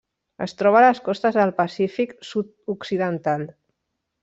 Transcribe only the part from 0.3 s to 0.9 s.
Es troba a